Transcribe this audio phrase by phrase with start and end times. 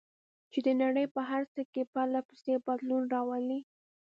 [0.51, 3.59] چې د نړۍ په هر څه کې پرله پسې بدلون راولي.